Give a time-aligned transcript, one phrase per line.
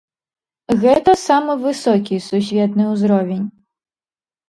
[0.83, 3.49] Гэта самы высокі сусветны ўзровень.